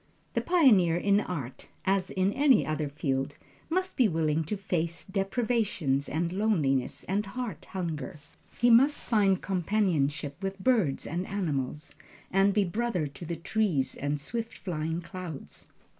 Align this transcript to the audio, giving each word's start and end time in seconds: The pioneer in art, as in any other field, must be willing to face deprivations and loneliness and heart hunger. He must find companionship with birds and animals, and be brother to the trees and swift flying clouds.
The 0.33 0.41
pioneer 0.41 0.97
in 0.97 1.19
art, 1.19 1.67
as 1.85 2.09
in 2.09 2.33
any 2.33 2.65
other 2.65 2.89
field, 2.89 3.35
must 3.69 3.95
be 3.97 4.07
willing 4.07 4.43
to 4.45 4.57
face 4.57 5.03
deprivations 5.03 6.09
and 6.09 6.33
loneliness 6.33 7.03
and 7.03 7.23
heart 7.27 7.65
hunger. 7.65 8.19
He 8.57 8.71
must 8.71 8.97
find 8.97 9.39
companionship 9.39 10.41
with 10.41 10.57
birds 10.57 11.05
and 11.05 11.27
animals, 11.27 11.93
and 12.31 12.51
be 12.51 12.63
brother 12.65 13.05
to 13.05 13.25
the 13.27 13.35
trees 13.35 13.93
and 13.93 14.19
swift 14.19 14.57
flying 14.57 15.03
clouds. 15.03 15.67